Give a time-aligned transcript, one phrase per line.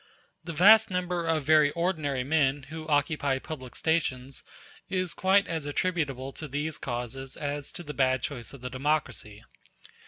[0.43, 4.41] The vast number of very ordinary men who occupy public stations
[4.89, 9.43] is quite as attributable to these causes as to the bad choice of the democracy.